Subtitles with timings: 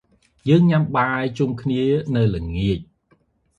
[0.49, 1.81] យើងញ៉ាំបាយជុំគ្នា
[2.15, 2.79] នៅល្ងាច។